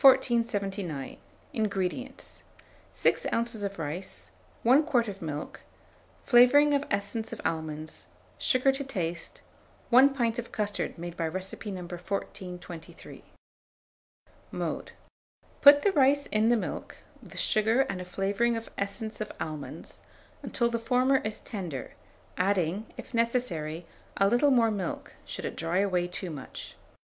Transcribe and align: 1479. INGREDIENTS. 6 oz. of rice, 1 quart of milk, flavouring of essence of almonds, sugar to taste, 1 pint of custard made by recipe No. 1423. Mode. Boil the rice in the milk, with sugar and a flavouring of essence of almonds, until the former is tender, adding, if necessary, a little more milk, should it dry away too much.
1479. 0.01 1.17
INGREDIENTS. 1.53 2.41
6 2.91 3.27
oz. 3.31 3.61
of 3.61 3.77
rice, 3.77 4.31
1 4.63 4.81
quart 4.83 5.07
of 5.07 5.21
milk, 5.21 5.59
flavouring 6.25 6.73
of 6.73 6.83
essence 6.89 7.31
of 7.31 7.39
almonds, 7.45 8.07
sugar 8.39 8.71
to 8.71 8.83
taste, 8.83 9.41
1 9.91 10.15
pint 10.15 10.39
of 10.39 10.51
custard 10.51 10.97
made 10.97 11.15
by 11.15 11.27
recipe 11.27 11.69
No. 11.69 11.81
1423. 11.81 13.23
Mode. 14.51 14.91
Boil 15.61 15.79
the 15.83 15.91
rice 15.91 16.25
in 16.25 16.49
the 16.49 16.57
milk, 16.57 16.97
with 17.21 17.39
sugar 17.39 17.81
and 17.81 18.01
a 18.01 18.05
flavouring 18.05 18.57
of 18.57 18.71
essence 18.79 19.21
of 19.21 19.31
almonds, 19.39 20.01
until 20.41 20.67
the 20.67 20.79
former 20.79 21.17
is 21.17 21.39
tender, 21.41 21.93
adding, 22.37 22.87
if 22.97 23.13
necessary, 23.13 23.85
a 24.17 24.27
little 24.27 24.49
more 24.49 24.71
milk, 24.71 25.13
should 25.27 25.45
it 25.45 25.55
dry 25.55 25.77
away 25.77 26.07
too 26.07 26.31
much. 26.31 26.75